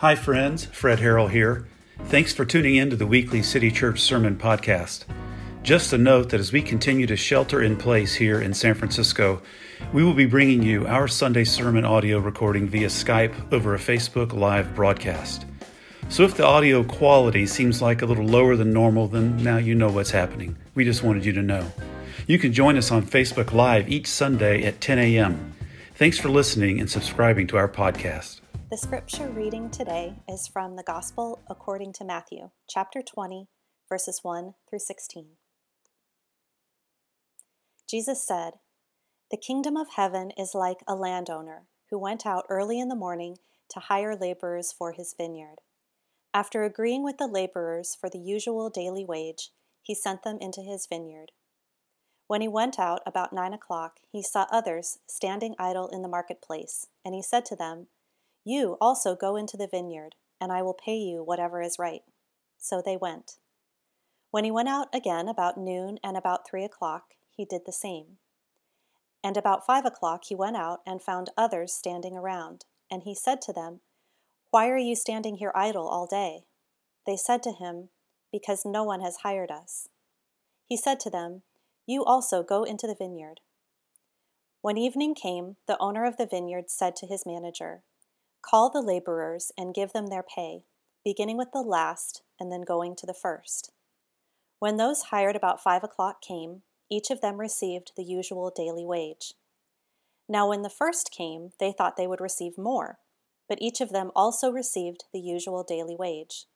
[0.00, 0.66] Hi, friends.
[0.66, 1.66] Fred Harrell here.
[2.04, 5.06] Thanks for tuning in to the weekly City Church Sermon Podcast.
[5.62, 9.40] Just a note that as we continue to shelter in place here in San Francisco,
[9.94, 14.34] we will be bringing you our Sunday sermon audio recording via Skype over a Facebook
[14.34, 15.46] Live broadcast.
[16.10, 19.74] So if the audio quality seems like a little lower than normal, then now you
[19.74, 20.58] know what's happening.
[20.74, 21.72] We just wanted you to know.
[22.26, 25.54] You can join us on Facebook Live each Sunday at 10 a.m.
[25.94, 28.42] Thanks for listening and subscribing to our podcast.
[28.76, 33.48] The scripture reading today is from the Gospel according to Matthew, chapter 20,
[33.88, 35.28] verses 1 through 16.
[37.88, 38.58] Jesus said,
[39.30, 43.38] The kingdom of heaven is like a landowner who went out early in the morning
[43.70, 45.62] to hire laborers for his vineyard.
[46.34, 50.86] After agreeing with the laborers for the usual daily wage, he sent them into his
[50.86, 51.32] vineyard.
[52.26, 56.88] When he went out about nine o'clock, he saw others standing idle in the marketplace,
[57.06, 57.86] and he said to them,
[58.46, 62.02] You also go into the vineyard, and I will pay you whatever is right.
[62.56, 63.32] So they went.
[64.30, 68.16] When he went out again about noon and about three o'clock, he did the same.
[69.22, 73.42] And about five o'clock he went out and found others standing around, and he said
[73.42, 73.80] to them,
[74.56, 76.44] why are you standing here idle all day?
[77.06, 77.90] They said to him,
[78.32, 79.88] Because no one has hired us.
[80.66, 81.42] He said to them,
[81.86, 83.40] You also go into the vineyard.
[84.62, 87.82] When evening came, the owner of the vineyard said to his manager,
[88.48, 90.64] Call the laborers and give them their pay,
[91.04, 93.72] beginning with the last and then going to the first.
[94.58, 99.34] When those hired about five o'clock came, each of them received the usual daily wage.
[100.28, 102.98] Now, when the first came, they thought they would receive more
[103.48, 106.46] but each of them also received the usual daily wage.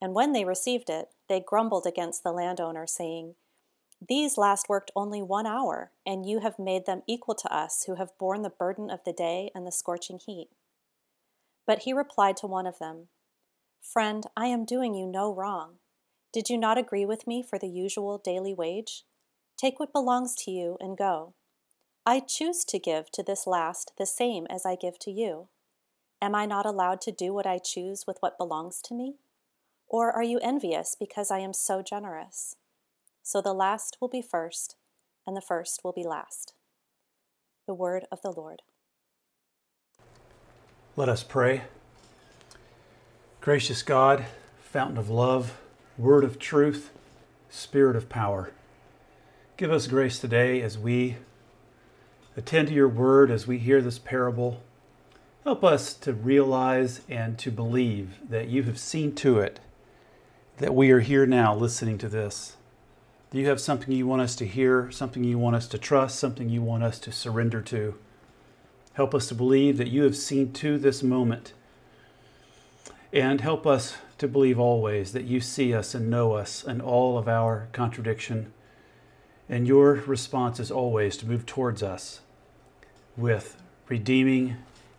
[0.00, 3.34] And when they received it, they grumbled against the landowner, saying,
[4.06, 7.96] These last worked only one hour, and you have made them equal to us who
[7.96, 10.48] have borne the burden of the day and the scorching heat.
[11.70, 13.10] But he replied to one of them,
[13.80, 15.74] Friend, I am doing you no wrong.
[16.32, 19.04] Did you not agree with me for the usual daily wage?
[19.56, 21.34] Take what belongs to you and go.
[22.04, 25.46] I choose to give to this last the same as I give to you.
[26.20, 29.18] Am I not allowed to do what I choose with what belongs to me?
[29.86, 32.56] Or are you envious because I am so generous?
[33.22, 34.74] So the last will be first,
[35.24, 36.52] and the first will be last.
[37.68, 38.62] The word of the Lord.
[40.96, 41.62] Let us pray.
[43.40, 44.26] Gracious God,
[44.62, 45.58] fountain of love,
[45.96, 46.90] word of truth,
[47.48, 48.50] spirit of power,
[49.56, 51.16] give us grace today as we
[52.36, 54.62] attend to your word, as we hear this parable
[55.44, 59.58] Help us to realize and to believe that you have seen to it
[60.58, 62.56] that we are here now listening to this.
[63.30, 66.18] Do you have something you want us to hear, something you want us to trust,
[66.18, 67.94] something you want us to surrender to?
[68.94, 71.52] Help us to believe that you have seen to this moment.
[73.12, 77.18] And help us to believe always that you see us and know us and all
[77.18, 78.52] of our contradiction.
[79.48, 82.20] And your response is always to move towards us
[83.16, 84.56] with redeeming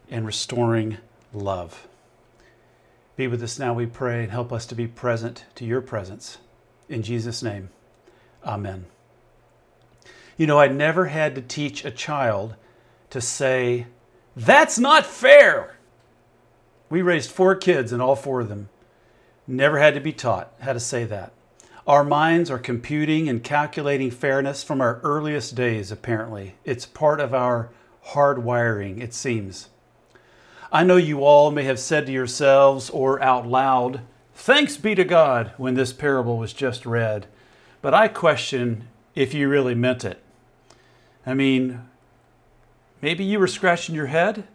[0.09, 0.97] and restoring
[1.33, 1.87] love.
[3.15, 6.37] Be with us now, we pray, and help us to be present to your presence.
[6.89, 7.69] In Jesus' name,
[8.45, 8.85] amen.
[10.37, 12.55] You know, I never had to teach a child
[13.11, 13.87] to say,
[14.35, 15.77] That's not fair.
[16.89, 18.69] We raised four kids, and all four of them
[19.47, 21.33] never had to be taught how to say that.
[21.87, 26.55] Our minds are computing and calculating fairness from our earliest days, apparently.
[26.63, 27.71] It's part of our
[28.09, 29.69] hardwiring, it seems.
[30.71, 34.01] I know you all may have said to yourselves or out loud,
[34.33, 37.27] Thanks be to God, when this parable was just read.
[37.81, 40.21] But I question if you really meant it.
[41.25, 41.81] I mean,
[43.01, 44.47] maybe you were scratching your head?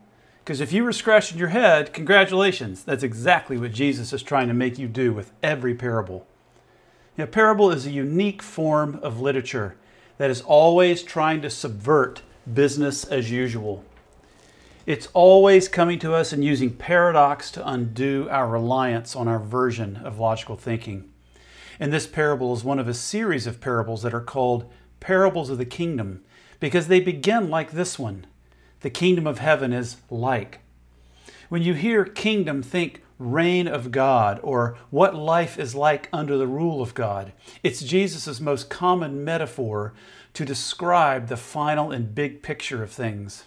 [0.47, 2.85] Because if you were scratching your head, congratulations.
[2.85, 6.27] That's exactly what Jesus is trying to make you do with every parable.
[7.19, 9.77] A parable is a unique form of literature
[10.19, 13.85] that is always trying to subvert business as usual.
[14.87, 19.97] It's always coming to us and using paradox to undo our reliance on our version
[19.97, 21.11] of logical thinking.
[21.81, 24.71] And this parable is one of a series of parables that are called
[25.01, 26.23] parables of the kingdom
[26.61, 28.27] because they begin like this one
[28.87, 30.61] The kingdom of heaven is like.
[31.49, 36.47] When you hear kingdom, think reign of God or what life is like under the
[36.47, 37.33] rule of God.
[37.65, 39.93] It's Jesus' most common metaphor
[40.35, 43.47] to describe the final and big picture of things.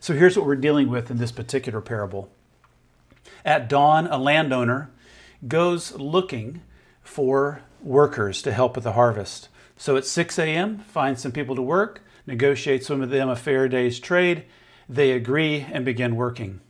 [0.00, 2.28] So here's what we're dealing with in this particular parable.
[3.44, 4.90] At dawn, a landowner
[5.46, 6.62] goes looking
[7.00, 9.48] for workers to help with the harvest.
[9.76, 13.98] So at 6 a.m., finds some people to work, negotiates with them a fair day's
[13.98, 14.44] trade.
[14.88, 16.60] They agree and begin working.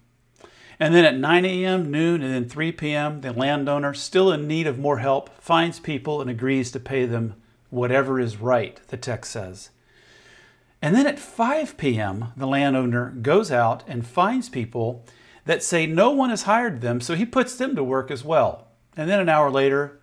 [0.78, 4.66] And then at 9 a.m., noon, and then 3 p.m., the landowner, still in need
[4.66, 7.34] of more help, finds people and agrees to pay them
[7.70, 9.70] whatever is right, the text says.
[10.80, 15.04] And then at 5 p.m., the landowner goes out and finds people
[15.44, 18.66] that say no one has hired them, so he puts them to work as well.
[18.96, 20.00] And then an hour later,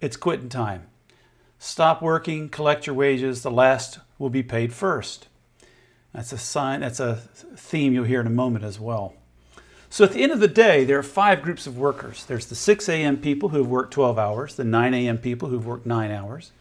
[0.00, 0.86] it's quitting time.
[1.58, 5.26] Stop working, collect your wages, the last will be paid first.
[6.14, 9.14] That's a sign, that's a theme you'll hear in a moment as well.
[9.90, 12.24] So at the end of the day, there are five groups of workers.
[12.24, 13.18] There's the 6 a.m.
[13.18, 15.18] people who have worked 12 hours, the 9 a.m.
[15.18, 16.52] people who've worked 9 hours,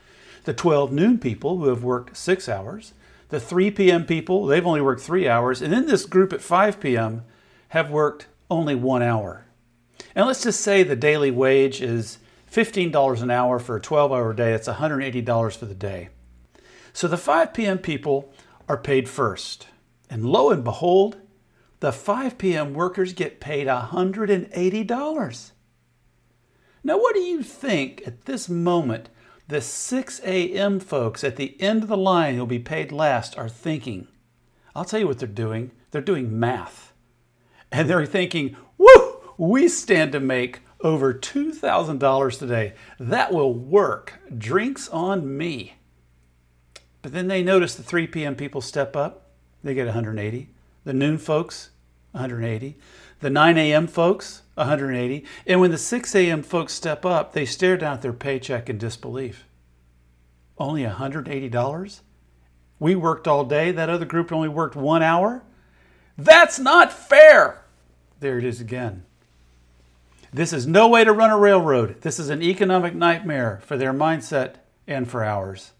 [0.43, 2.93] the 12 noon people who have worked 6 hours,
[3.29, 4.05] the 3 p.m.
[4.05, 7.23] people, they've only worked 3 hours, and then this group at 5 p.m.
[7.69, 9.45] have worked only 1 hour.
[10.15, 12.17] And let's just say the daily wage is
[12.51, 14.53] $15 an hour for a 12 hour day.
[14.53, 16.09] It's $180 for the day.
[16.93, 17.77] So the 5 p.m.
[17.77, 18.33] people
[18.67, 19.67] are paid first.
[20.09, 21.17] And lo and behold,
[21.79, 22.73] the 5 p.m.
[22.73, 25.51] workers get paid $180.
[26.83, 29.09] Now, what do you think at this moment
[29.47, 30.79] the 6 a.m.
[30.79, 34.07] folks at the end of the line who'll be paid last are thinking?
[34.75, 35.71] I'll tell you what they're doing.
[35.91, 36.93] They're doing math.
[37.71, 42.73] And they're thinking, whoo, we stand to make over $2,000 today.
[42.99, 44.19] That will work.
[44.37, 45.75] Drinks on me.
[47.01, 48.35] But then they notice the 3 p.m.
[48.35, 49.27] people step up,
[49.63, 50.49] they get 180.
[50.83, 51.69] The noon folks,
[52.11, 52.77] 180.
[53.19, 53.87] The 9 a.m.
[53.87, 55.25] folks, 180.
[55.45, 56.43] And when the 6 a.m.
[56.43, 59.45] folks step up, they stare down at their paycheck in disbelief.
[60.57, 61.99] Only $180?
[62.79, 63.71] We worked all day.
[63.71, 65.43] That other group only worked one hour?
[66.17, 67.63] That's not fair!
[68.19, 69.05] There it is again.
[70.33, 72.01] This is no way to run a railroad.
[72.01, 74.55] This is an economic nightmare for their mindset
[74.87, 75.71] and for ours.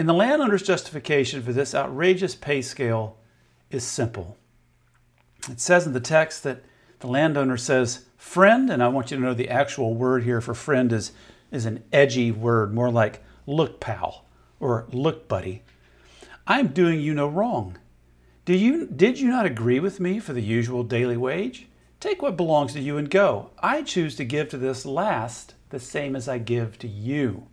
[0.00, 3.18] And the landowner's justification for this outrageous pay scale
[3.70, 4.38] is simple.
[5.50, 6.64] It says in the text that
[7.00, 10.54] the landowner says, friend, and I want you to know the actual word here for
[10.54, 11.12] friend is,
[11.50, 14.24] is an edgy word, more like look pal
[14.58, 15.64] or look buddy.
[16.46, 17.76] I'm doing you no wrong.
[18.46, 21.68] Do you, did you not agree with me for the usual daily wage?
[22.00, 23.50] Take what belongs to you and go.
[23.58, 27.48] I choose to give to this last the same as I give to you.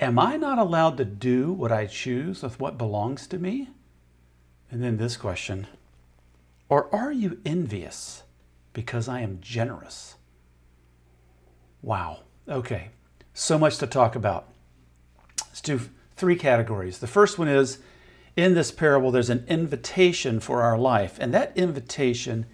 [0.00, 3.70] Am I not allowed to do what I choose with what belongs to me?
[4.70, 5.66] And then this question
[6.68, 8.24] Or are you envious
[8.72, 10.16] because I am generous?
[11.82, 12.20] Wow.
[12.48, 12.90] Okay.
[13.32, 14.48] So much to talk about.
[15.40, 15.80] Let's do
[16.16, 16.98] three categories.
[16.98, 17.78] The first one is
[18.36, 22.46] in this parable, there's an invitation for our life, and that invitation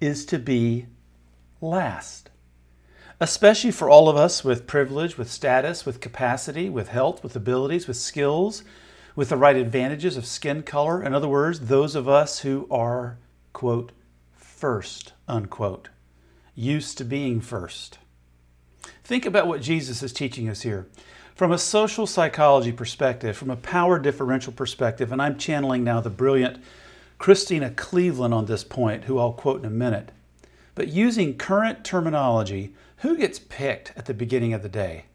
[0.00, 0.86] is to be
[1.60, 2.30] last
[3.20, 7.86] especially for all of us with privilege, with status, with capacity, with health, with abilities,
[7.86, 8.62] with skills,
[9.14, 11.02] with the right advantages of skin color.
[11.02, 13.16] In other words, those of us who are,
[13.52, 13.92] quote,
[14.34, 15.88] first, unquote,
[16.54, 17.98] used to being first.
[19.02, 20.86] Think about what Jesus is teaching us here.
[21.34, 26.10] From a social psychology perspective, from a power differential perspective, and I'm channeling now the
[26.10, 26.62] brilliant
[27.18, 30.10] Christena Cleveland on this point, who I'll quote in a minute.
[30.74, 35.06] But using current terminology, who gets picked at the beginning of the day?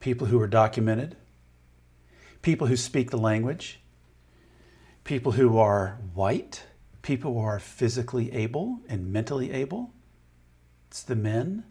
[0.00, 1.16] People who are documented,
[2.42, 3.80] people who speak the language,
[5.04, 6.64] people who are white,
[7.02, 9.92] people who are physically able and mentally able.
[10.88, 11.64] It's the men.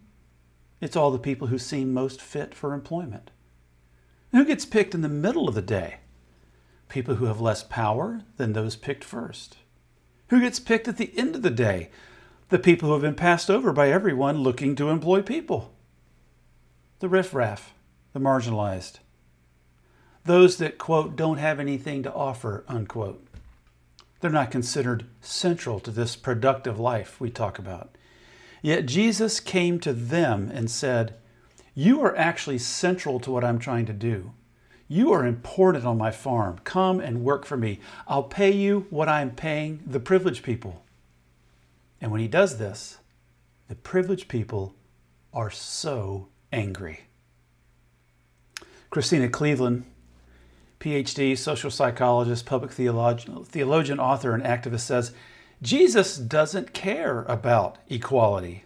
[0.80, 3.32] It's all the people who seem most fit for employment.
[4.32, 5.98] Who gets picked in the middle of the day?
[6.90, 9.58] People who have less power than those picked first.
[10.30, 11.90] Who gets picked at the end of the day?
[12.52, 15.74] The people who have been passed over by everyone looking to employ people.
[17.00, 17.74] The riffraff,
[18.12, 19.00] the marginalized.
[20.26, 23.26] Those that, quote, don't have anything to offer, unquote.
[24.20, 27.96] They're not considered central to this productive life we talk about.
[28.62, 31.16] Yet Jesus came to them and said,
[31.74, 34.34] You are actually central to what I'm trying to do.
[34.90, 36.60] You are important on my farm.
[36.66, 37.80] Come and work for me.
[38.10, 40.84] I'll pay you what I'm paying the privileged people.
[42.02, 42.98] And when he does this,
[43.70, 44.76] the privileged people
[45.34, 47.02] are so angry.
[48.90, 49.86] Christena Cleveland,
[50.80, 55.14] PhD, social psychologist, public theologian, theologian, author, and activist, says
[55.62, 58.66] Jesus doesn't care about equality.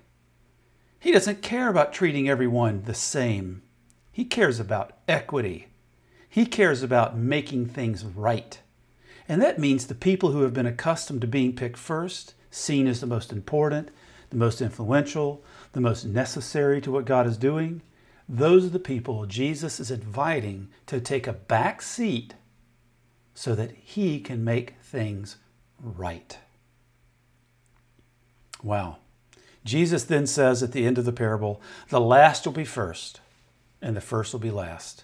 [0.97, 3.61] He doesn't care about treating everyone the same.
[4.11, 5.67] He cares about equity.
[6.29, 8.59] He cares about making things right.
[9.27, 13.01] And that means the people who have been accustomed to being picked first seen as
[13.01, 13.89] the most important,
[14.29, 15.43] the most influential,
[15.73, 17.81] the most necessary to what God is doing,
[18.27, 22.33] those are the people Jesus is inviting to take a back seat
[23.33, 25.37] so that he can make things
[25.79, 26.39] right.
[28.63, 28.97] Wow.
[29.63, 33.19] Jesus then says at the end of the parable, the last will be first,
[33.81, 35.03] and the first will be last.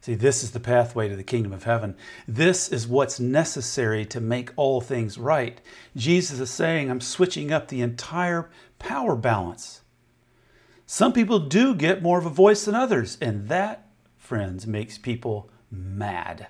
[0.00, 1.94] See, this is the pathway to the kingdom of heaven.
[2.26, 5.60] This is what's necessary to make all things right.
[5.94, 9.82] Jesus is saying, I'm switching up the entire power balance.
[10.86, 15.50] Some people do get more of a voice than others, and that, friends, makes people
[15.70, 16.48] mad.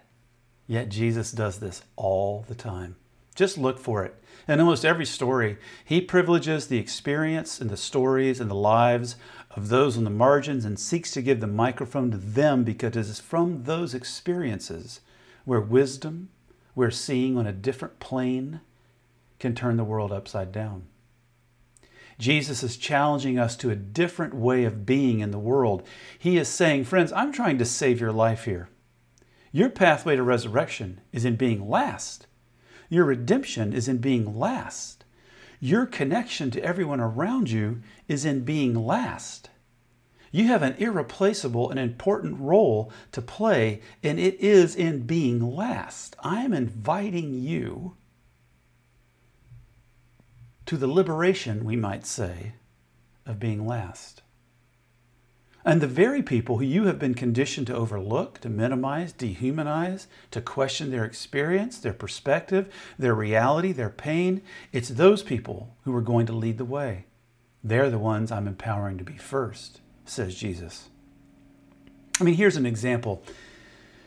[0.68, 2.94] Yet Jesus does this all the time.
[3.34, 4.14] Just look for it.
[4.46, 9.16] In almost every story, he privileges the experience and the stories and the lives
[9.52, 13.00] of those on the margins and seeks to give the microphone to them because it
[13.00, 15.00] is from those experiences
[15.44, 16.28] where wisdom,
[16.74, 18.60] where seeing on a different plane,
[19.38, 20.86] can turn the world upside down.
[22.18, 25.82] Jesus is challenging us to a different way of being in the world.
[26.18, 28.68] He is saying, Friends, I'm trying to save your life here.
[29.52, 32.26] Your pathway to resurrection is in being last.
[32.90, 35.04] Your redemption is in being last.
[35.60, 39.50] Your connection to everyone around you is in being last.
[40.32, 46.16] You have an irreplaceable and important role to play, and it is in being last.
[46.24, 47.96] I am inviting you
[50.64, 52.54] to the liberation, we might say,
[53.26, 54.22] of being last.
[55.64, 60.40] And the very people who you have been conditioned to overlook, to minimize, dehumanize, to
[60.40, 64.40] question their experience, their perspective, their reality, their pain,
[64.72, 67.04] it's those people who are going to lead the way.
[67.62, 70.88] They're the ones I'm empowering to be first, says Jesus.
[72.18, 73.22] I mean, here's an example.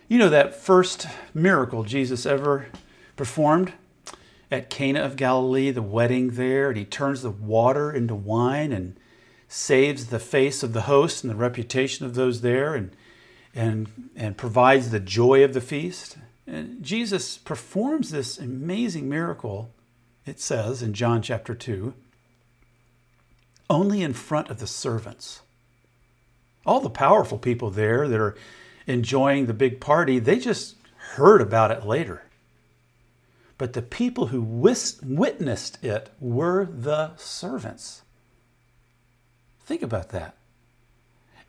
[0.07, 2.67] You know that first miracle Jesus ever
[3.15, 3.74] performed
[4.51, 9.00] at Cana of Galilee, the wedding there, and he turns the water into wine and
[9.53, 12.89] saves the face of the host and the reputation of those there and,
[13.53, 16.17] and, and provides the joy of the feast.
[16.48, 19.69] And Jesus performs this amazing miracle,
[20.25, 21.93] it says in John chapter 2,
[23.69, 25.41] only in front of the servants.
[26.65, 28.36] All the powerful people there that are
[28.88, 30.77] enjoying the big party, they just
[31.13, 32.24] heard about it later.
[33.60, 38.02] But the people who witnessed it were the servants.
[39.65, 40.36] Think about that.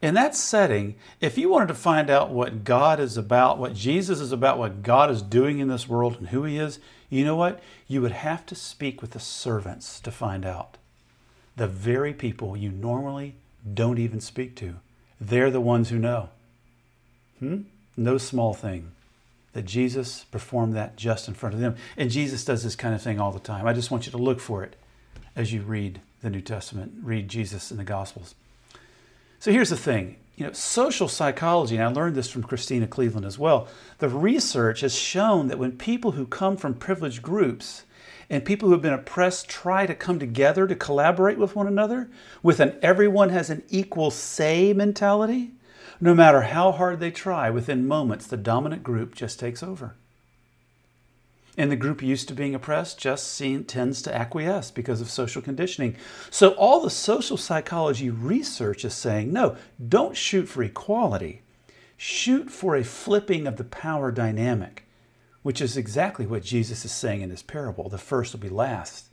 [0.03, 4.21] In that setting, if you wanted to find out what God is about, what Jesus
[4.21, 6.79] is about, what God is doing in this world and who He is,
[7.09, 7.63] you know what?
[7.89, 10.77] You would have to speak with the servants to find out.
[11.57, 13.37] The very people you normally
[13.73, 14.75] don't even speak to.
[15.21, 16.29] They're the ones who know.
[17.39, 17.63] Hmm?
[17.97, 18.91] No small thing
[19.55, 21.77] that Jesus performed that just in front of them.
[21.97, 23.67] And Jesus does this kind of thing all the time.
[23.67, 24.77] I just want you to look for it
[25.37, 28.35] as you read the New Testament, read Jesus in the Gospels.
[29.39, 33.27] So here's the thing you know, social psychology, and I learned this from Christena Cleveland
[33.27, 37.85] as well, the research has shown that when people who come from privileged groups
[38.29, 42.11] and people who have been oppressed try to come together to collaborate with one another
[42.43, 45.53] with an everyone has an equal say mentality,
[46.01, 49.95] no matter how hard they try, within moments the dominant group just takes over.
[51.57, 55.97] And the group used to being oppressed just tends to acquiesce because of social conditioning.
[56.31, 59.57] So, all the social psychology research is saying no,
[59.89, 61.43] don't shoot for equality.
[61.97, 64.85] Shoot for a flipping of the power dynamic,
[65.43, 67.89] which is exactly what Jesus is saying in this parable.
[67.89, 69.11] The first will be last,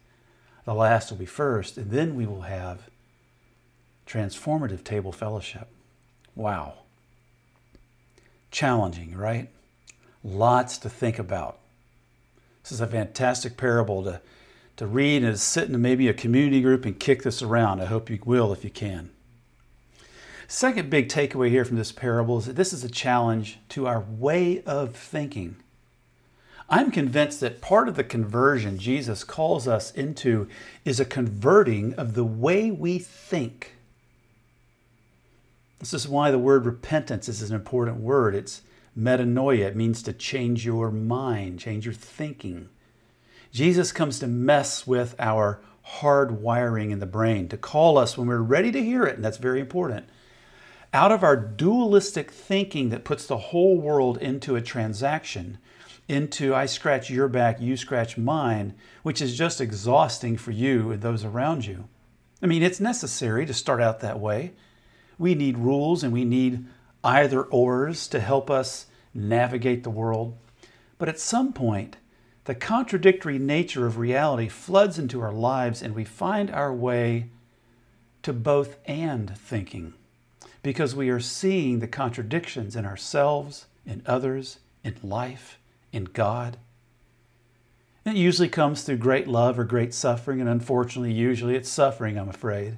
[0.65, 2.89] the last will be first, and then we will have
[4.07, 5.67] transformative table fellowship.
[6.36, 6.74] Wow.
[8.50, 9.50] Challenging, right?
[10.24, 11.60] Lots to think about.
[12.63, 14.21] This is a fantastic parable to,
[14.77, 17.81] to read and to sit in maybe a community group and kick this around.
[17.81, 19.09] I hope you will if you can.
[20.47, 24.01] Second big takeaway here from this parable is that this is a challenge to our
[24.01, 25.55] way of thinking.
[26.69, 30.47] I'm convinced that part of the conversion Jesus calls us into
[30.85, 33.75] is a converting of the way we think.
[35.79, 38.35] This is why the word repentance is an important word.
[38.35, 38.61] It's
[38.98, 42.69] Metanoia, it means to change your mind, change your thinking.
[43.51, 48.27] Jesus comes to mess with our hard wiring in the brain, to call us when
[48.27, 50.07] we're ready to hear it, and that's very important,
[50.93, 55.57] out of our dualistic thinking that puts the whole world into a transaction,
[56.07, 61.01] into I scratch your back, you scratch mine, which is just exhausting for you and
[61.01, 61.88] those around you.
[62.41, 64.53] I mean, it's necessary to start out that way.
[65.17, 66.65] We need rules and we need
[67.03, 70.38] either ors to help us navigate the world.
[70.98, 71.98] But at some point,
[72.46, 77.29] the contradictory nature of reality floods into our lives and we find our way
[78.24, 79.93] to both and thinking
[80.63, 85.58] because we are seeing the contradictions in ourselves, in others, in life,
[85.91, 86.58] in God.
[88.05, 92.29] It usually comes through great love or great suffering, and unfortunately, usually it's suffering, I'm
[92.29, 92.77] afraid.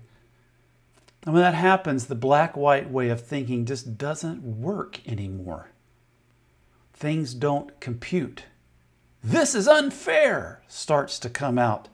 [1.25, 5.69] And when that happens, the black white way of thinking just doesn't work anymore.
[6.93, 8.45] Things don't compute.
[9.23, 11.87] This is unfair starts to come out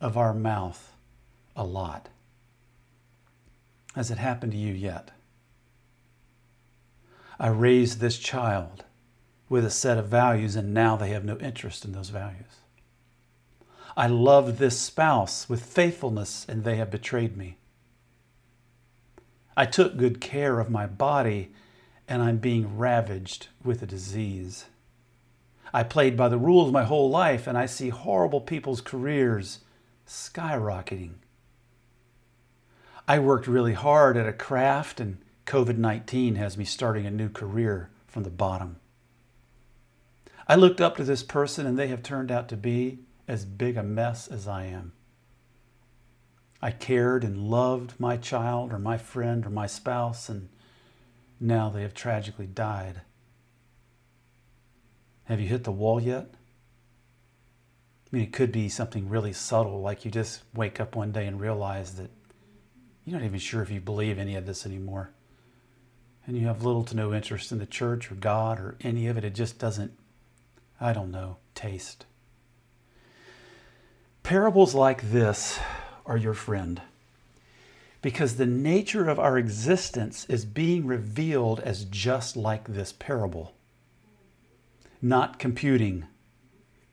[0.00, 0.92] of our mouth
[1.56, 2.08] a lot.
[3.94, 5.10] Has it happened to you yet?
[7.40, 8.84] I raised this child
[9.48, 12.60] with a set of values, and now they have no interest in those values.
[13.96, 17.56] I loved this spouse with faithfulness, and they have betrayed me.
[19.58, 21.50] I took good care of my body,
[22.06, 24.66] and I'm being ravaged with a disease.
[25.74, 29.58] I played by the rules my whole life, and I see horrible people's careers
[30.06, 31.14] skyrocketing.
[33.08, 37.28] I worked really hard at a craft, and COVID 19 has me starting a new
[37.28, 38.76] career from the bottom.
[40.46, 43.76] I looked up to this person, and they have turned out to be as big
[43.76, 44.92] a mess as I am.
[46.60, 50.48] I cared and loved my child or my friend or my spouse, and
[51.38, 53.02] now they have tragically died.
[55.24, 56.30] Have you hit the wall yet?
[58.10, 61.26] I mean, it could be something really subtle, like you just wake up one day
[61.26, 62.10] and realize that
[63.04, 65.10] you're not even sure if you believe any of this anymore.
[66.26, 69.16] And you have little to no interest in the church or God or any of
[69.16, 69.24] it.
[69.24, 69.92] It just doesn't,
[70.80, 72.04] I don't know, taste.
[74.22, 75.58] Parables like this
[76.08, 76.82] are your friend
[78.02, 83.52] because the nature of our existence is being revealed as just like this parable
[85.00, 86.06] not computing,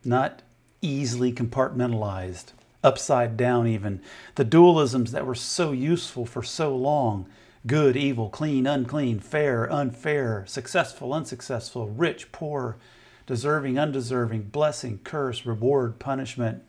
[0.03, 0.41] not
[0.81, 2.51] easily compartmentalized,
[2.83, 4.01] upside down, even.
[4.35, 7.27] The dualisms that were so useful for so long
[7.65, 12.77] good, evil, clean, unclean, fair, unfair, successful, unsuccessful, rich, poor,
[13.25, 16.61] deserving, undeserving, blessing, curse, reward, punishment.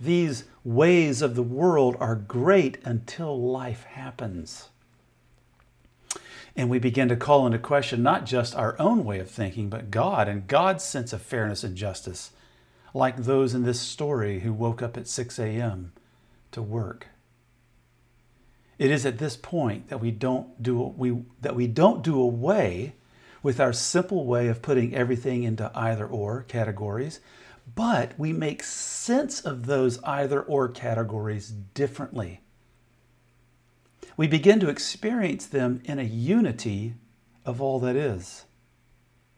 [0.00, 4.68] These ways of the world are great until life happens
[6.56, 9.90] and we begin to call into question not just our own way of thinking, but
[9.90, 12.30] God and God's sense of fairness and justice,
[12.94, 15.92] like those in this story who woke up at 6 a.m.
[16.52, 17.08] to work.
[18.78, 22.94] It is at this point that we don't do we that we don't do away
[23.42, 27.20] with our simple way of putting everything into either or categories,
[27.74, 32.40] but we make sense of those either or categories differently
[34.16, 36.94] we begin to experience them in a unity
[37.44, 38.44] of all that is.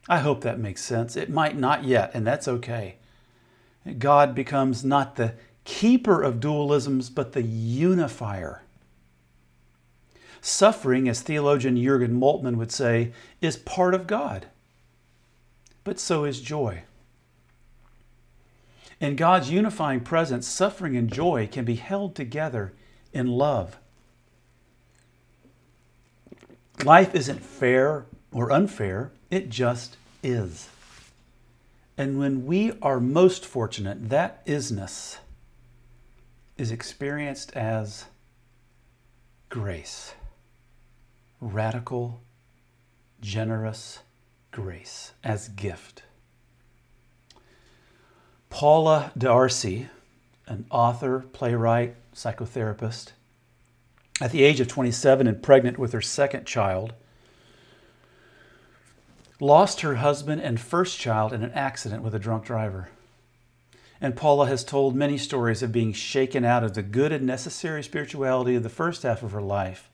[0.09, 1.17] I hope that makes sense.
[1.17, 2.97] It might not yet, and that's okay.
[3.99, 8.63] God becomes not the keeper of dualisms, but the unifier.
[10.41, 14.47] Suffering, as theologian Jurgen Moltmann would say, is part of God,
[15.83, 16.85] but so is joy.
[19.01, 22.73] In God's unifying presence, suffering and joy can be held together
[23.13, 23.79] in love.
[26.85, 30.69] Life isn't fair or unfair, it just is.
[31.97, 35.19] And when we are most fortunate, that isness
[36.57, 38.05] is experienced as
[39.49, 40.15] grace.
[41.41, 42.21] Radical,
[43.21, 44.01] generous
[44.51, 46.03] grace as gift.
[48.51, 49.89] Paula D'Arcy,
[50.47, 53.13] an author, playwright, psychotherapist,
[54.21, 56.93] at the age of 27 and pregnant with her second child,
[59.41, 62.89] lost her husband and first child in an accident with a drunk driver.
[64.01, 67.83] And Paula has told many stories of being shaken out of the good and necessary
[67.83, 69.89] spirituality of the first half of her life,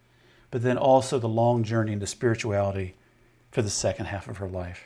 [0.51, 2.95] but then also the long journey into spirituality
[3.51, 4.85] for the second half of her life.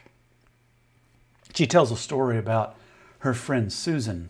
[1.54, 2.76] She tells a story about
[3.20, 4.28] her friend Susan,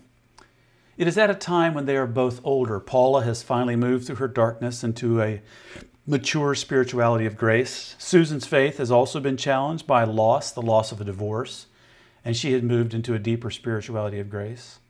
[0.97, 2.81] it is at a time when they are both older.
[2.81, 5.41] Paula has finally moved through her darkness into a
[6.09, 7.95] mature spirituality of grace.
[7.99, 11.67] Susan's faith has also been challenged by loss, the loss of a divorce,
[12.25, 14.81] and she had moved into a deeper spirituality of grace.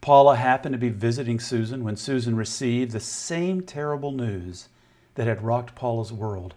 [0.00, 4.68] Paula happened to be visiting Susan when Susan received the same terrible news
[5.14, 6.54] that had rocked Paula's world.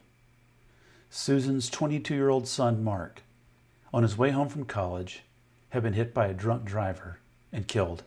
[1.11, 3.21] Susan's 22 year old son, Mark,
[3.93, 5.23] on his way home from college,
[5.69, 7.19] had been hit by a drunk driver
[7.51, 8.03] and killed.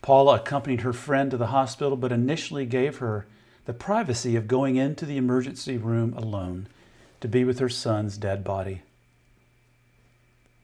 [0.00, 3.26] Paula accompanied her friend to the hospital, but initially gave her
[3.66, 6.66] the privacy of going into the emergency room alone
[7.20, 8.82] to be with her son's dead body.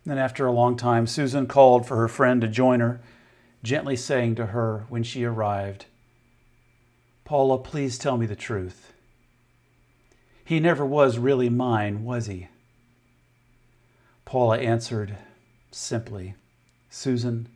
[0.04, 3.00] Then, after a long time, Susan called for her friend to join her,
[3.62, 5.86] gently saying to her when she arrived,
[7.24, 8.92] Paula, please tell me the truth.
[10.44, 12.48] He never was really mine, was he?
[14.24, 15.16] Paula answered
[15.70, 16.34] simply,
[16.90, 17.48] Susan,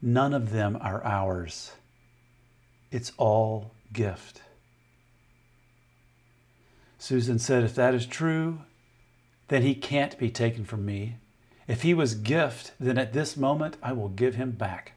[0.00, 1.72] none of them are ours.
[2.90, 4.42] It's all gift.
[6.98, 8.60] Susan said, If that is true,
[9.48, 11.16] then he can't be taken from me.
[11.66, 14.92] If he was gift, then at this moment I will give him back.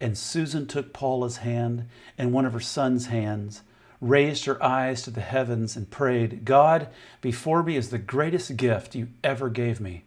[0.00, 3.62] And Susan took Paula's hand and one of her son's hands,
[4.00, 6.88] raised her eyes to the heavens, and prayed, God,
[7.20, 10.04] before me is the greatest gift you ever gave me,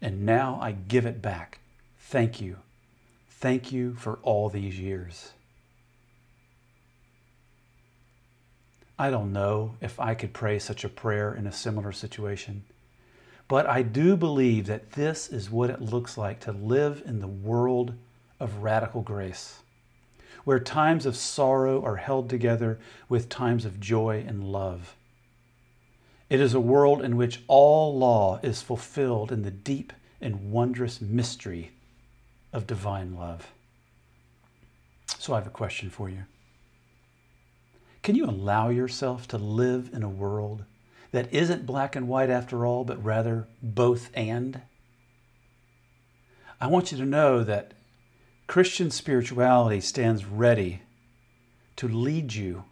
[0.00, 1.58] and now I give it back.
[1.98, 2.58] Thank you.
[3.28, 5.32] Thank you for all these years.
[8.98, 12.64] I don't know if I could pray such a prayer in a similar situation.
[13.48, 17.28] But I do believe that this is what it looks like to live in the
[17.28, 17.94] world
[18.40, 19.60] of radical grace,
[20.44, 22.78] where times of sorrow are held together
[23.08, 24.96] with times of joy and love.
[26.28, 31.00] It is a world in which all law is fulfilled in the deep and wondrous
[31.00, 31.72] mystery
[32.52, 33.52] of divine love.
[35.18, 36.24] So I have a question for you.
[38.02, 40.64] Can you allow yourself to live in a world
[41.12, 44.62] that isn't black and white after all, but rather both and?
[46.60, 47.72] I want you to know that
[48.46, 50.82] Christian spirituality stands ready
[51.76, 52.64] to lead you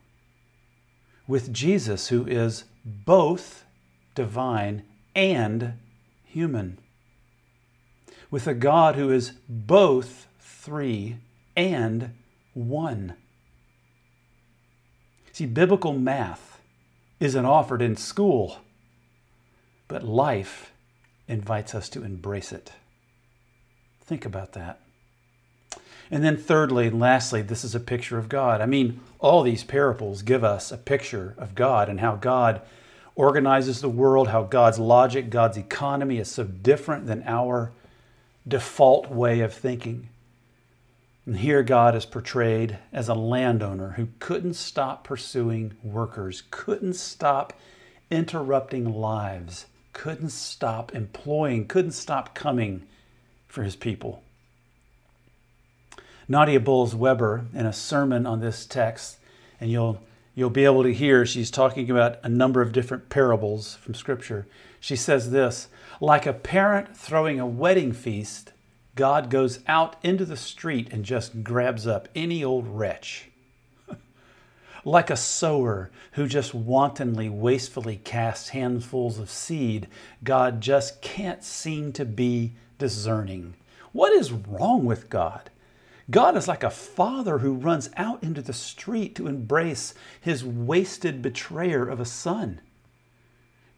[1.26, 3.64] with Jesus, who is both
[4.14, 5.74] divine and
[6.24, 6.78] human,
[8.30, 11.18] with a God who is both three
[11.56, 12.10] and
[12.52, 13.14] one.
[15.32, 16.60] See, biblical math
[17.20, 18.58] isn't offered in school,
[19.88, 20.72] but life
[21.26, 22.72] invites us to embrace it.
[24.02, 24.80] Think about that.
[26.14, 28.60] And then, thirdly and lastly, this is a picture of God.
[28.60, 32.62] I mean, all these parables give us a picture of God and how God
[33.16, 37.72] organizes the world, how God's logic, God's economy is so different than our
[38.46, 40.08] default way of thinking.
[41.26, 47.58] And here God is portrayed as a landowner who couldn't stop pursuing workers, couldn't stop
[48.08, 52.84] interrupting lives, couldn't stop employing, couldn't stop coming
[53.48, 54.22] for his people.
[56.28, 59.18] Nadia Bolz-Weber, in a sermon on this text,
[59.60, 60.00] and you'll,
[60.34, 64.46] you'll be able to hear, she's talking about a number of different parables from Scripture.
[64.80, 65.68] She says this
[66.00, 68.52] Like a parent throwing a wedding feast
[68.94, 73.30] God goes out into the street and just grabs up any old wretch.
[74.84, 79.88] like a sower who just wantonly, wastefully casts handfuls of seed,
[80.22, 83.54] God just can't seem to be discerning.
[83.92, 85.50] What is wrong with God?
[86.10, 91.22] God is like a father who runs out into the street to embrace his wasted
[91.22, 92.60] betrayer of a son.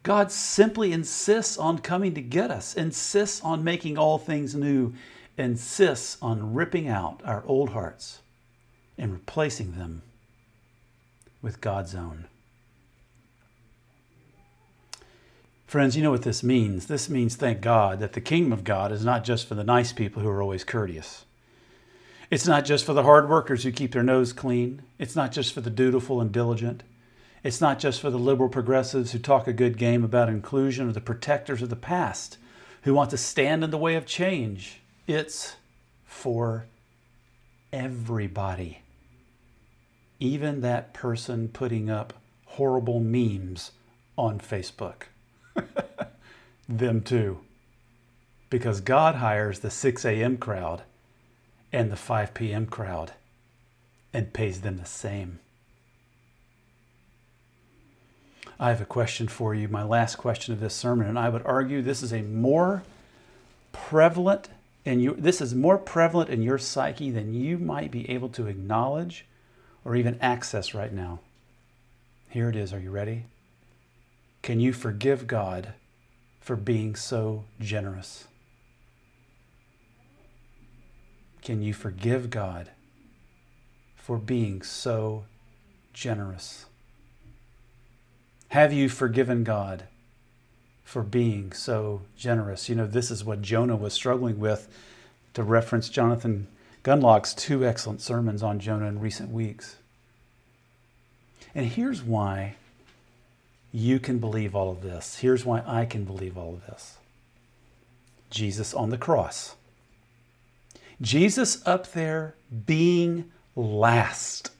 [0.03, 4.95] God simply insists on coming to get us, insists on making all things new,
[5.37, 8.21] insists on ripping out our old hearts
[8.99, 10.03] and replacing them
[11.43, 12.27] with God's own.
[15.67, 16.87] Friends, you know what this means.
[16.87, 19.93] This means, thank God, that the kingdom of God is not just for the nice
[19.93, 21.26] people who are always courteous.
[22.31, 24.83] It's not just for the hard workers who keep their nose clean.
[24.99, 26.83] It's not just for the dutiful and diligent.
[27.45, 30.93] It's not just for the liberal progressives who talk a good game about inclusion or
[30.93, 32.39] the protectors of the past
[32.83, 34.81] who want to stand in the way of change.
[35.07, 35.57] It's
[36.05, 36.67] for
[37.73, 38.81] everybody.
[40.19, 42.15] Even that person putting up
[42.47, 43.71] horrible memes
[44.19, 45.03] on Facebook.
[46.69, 47.39] Them too.
[48.51, 50.37] Because God hires the 6 a.m.
[50.39, 50.83] crowd
[51.73, 52.67] and the 5 p.m.
[52.67, 53.13] crowd
[54.13, 55.41] and pays them the same.
[58.59, 61.45] I have a question for you, my last question of this sermon, and I would
[61.45, 62.83] argue this is a more
[63.73, 64.49] prevalent
[64.87, 68.47] and you, this is more prevalent in your psyche than you might be able to
[68.47, 69.27] acknowledge
[69.85, 71.19] or even access right now.
[72.31, 72.73] Here it is.
[72.73, 73.25] Are you ready?
[74.43, 75.73] Can you forgive God
[76.41, 78.29] for being so generous?
[81.47, 82.71] Can you forgive God
[83.95, 85.27] for being so
[85.93, 86.67] generous?
[88.49, 89.85] Have you forgiven God
[90.83, 92.69] for being so generous?
[92.69, 94.67] You know, this is what Jonah was struggling with,
[95.35, 96.49] to reference Jonathan
[96.83, 99.77] Gunlock's two excellent sermons on Jonah in recent weeks.
[101.55, 102.57] And here's why
[103.71, 105.19] you can believe all of this.
[105.19, 106.97] Here's why I can believe all of this
[108.31, 109.55] Jesus on the cross.
[111.01, 112.35] Jesus up there
[112.67, 114.51] being last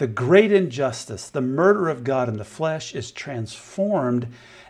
[0.00, 4.28] the great injustice, the murder of God in the flesh, is transformed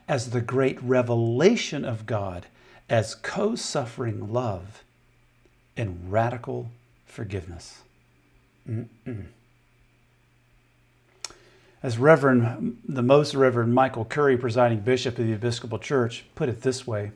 [0.08, 2.46] as the great revelation of God
[2.88, 4.82] as co suffering love
[5.76, 6.72] and radical
[7.06, 7.82] forgiveness.
[8.68, 9.26] Mm-mm.
[11.80, 16.62] As Reverend, the most Reverend Michael Curry, presiding bishop of the Episcopal Church, put it
[16.62, 17.12] this way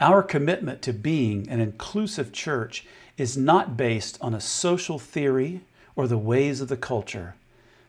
[0.00, 2.86] Our commitment to being an inclusive church
[3.18, 5.60] is not based on a social theory
[5.94, 7.34] or the ways of the culture,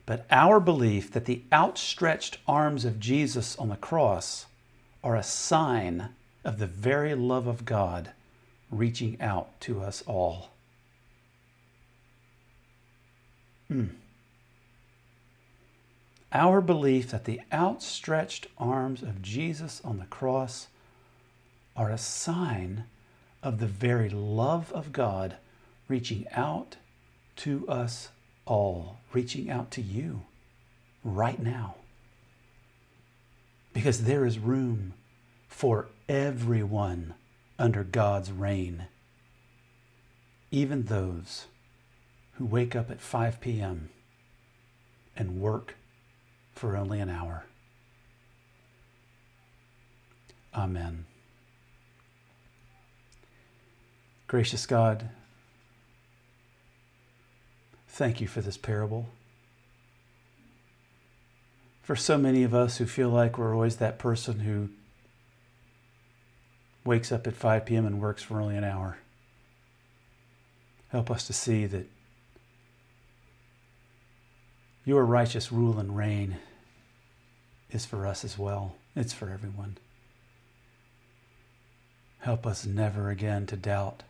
[0.04, 4.44] but our belief that the outstretched arms of Jesus on the cross
[5.02, 6.10] are a sign
[6.44, 8.10] of the very love of God
[8.70, 10.50] reaching out to us all.
[13.68, 13.86] Hmm.
[16.30, 20.66] Our belief that the outstretched arms of Jesus on the cross
[21.76, 22.84] are a sign
[23.42, 25.36] of the very love of God
[25.88, 26.76] reaching out
[27.36, 28.08] to us
[28.46, 30.22] all, reaching out to you
[31.04, 31.76] right now.
[33.72, 34.94] Because there is room
[35.48, 37.14] for everyone
[37.58, 38.86] under God's reign,
[40.50, 41.46] even those
[42.34, 43.90] who wake up at 5 p.m.
[45.16, 45.76] and work
[46.54, 47.44] for only an hour.
[50.54, 51.06] Amen.
[54.32, 55.10] Gracious God,
[57.86, 59.10] thank you for this parable.
[61.82, 64.70] For so many of us who feel like we're always that person who
[66.82, 67.84] wakes up at 5 p.m.
[67.84, 68.96] and works for only an hour,
[70.88, 71.86] help us to see that
[74.86, 76.38] your righteous rule and reign
[77.70, 78.76] is for us as well.
[78.96, 79.76] It's for everyone.
[82.20, 84.04] Help us never again to doubt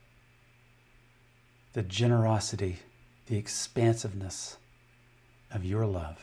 [1.73, 2.79] the generosity,
[3.27, 4.57] the expansiveness
[5.51, 6.19] of your love.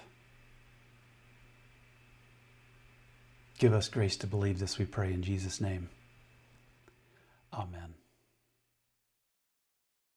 [3.57, 5.89] Give us grace to believe this, we pray in Jesus' name.
[7.53, 7.98] Amen.